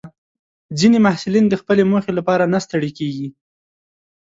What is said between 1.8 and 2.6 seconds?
موخې لپاره نه